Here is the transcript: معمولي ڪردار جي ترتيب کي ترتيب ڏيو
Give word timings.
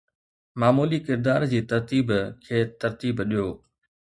معمولي 0.61 0.99
ڪردار 1.07 1.45
جي 1.51 1.59
ترتيب 1.73 2.07
کي 2.45 2.59
ترتيب 2.81 3.23
ڏيو 3.29 3.47